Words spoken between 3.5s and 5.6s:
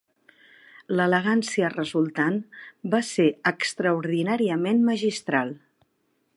extraordinàriament magistral.